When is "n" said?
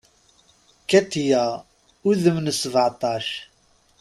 2.41-2.47